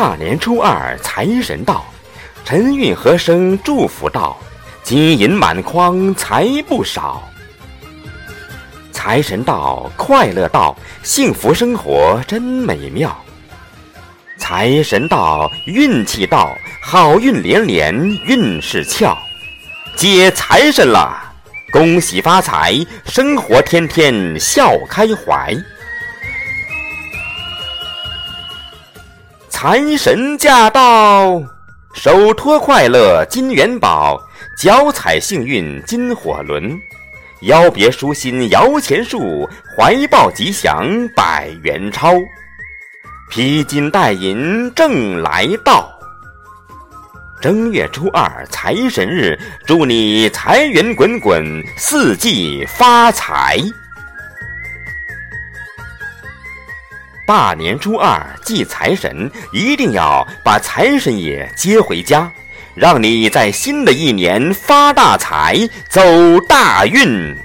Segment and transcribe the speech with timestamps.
[0.00, 1.84] 大年初二财神到，
[2.44, 4.38] 陈韵和声祝福道：
[4.84, 7.28] 金银满筐财不少。
[8.92, 13.12] 财神到，快乐到，幸福生活真美妙。
[14.36, 17.92] 财神到，运气到，好运连连，
[18.24, 19.18] 运势俏。
[19.96, 21.12] 接财神了，
[21.72, 22.72] 恭喜发财，
[23.04, 25.52] 生活天天笑开怀。
[29.60, 31.42] 财神驾到，
[31.92, 34.16] 手托快乐金元宝，
[34.56, 36.78] 脚踩幸运金火轮，
[37.40, 42.14] 腰别舒心摇钱树，怀抱吉祥百元钞，
[43.28, 45.90] 披金戴银正来到。
[47.42, 49.36] 正月初二财神日，
[49.66, 53.58] 祝你财源滚滚，四季发财。
[57.28, 62.32] 大年初二祭财神，一定要把财神爷接回家，
[62.74, 66.00] 让你在新的一年发大财，走
[66.48, 67.36] 大运。